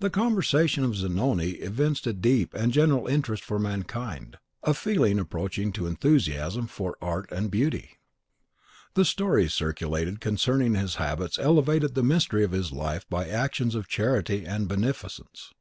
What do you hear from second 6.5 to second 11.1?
for art and beauty. The stories circulated concerning his